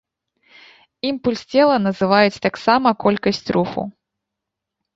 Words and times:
Імпульс 1.09 1.41
цела 1.59 1.75
называюць 1.87 2.41
таксама 2.47 2.89
колькасць 3.07 3.45
руху. 3.59 3.81